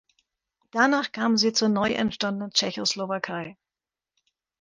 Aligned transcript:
Danach 0.71 1.11
kamen 1.11 1.37
sie 1.37 1.53
zur 1.53 1.69
neu 1.69 1.91
entstandenen 1.91 2.49
Tschechoslowakei. 2.49 3.55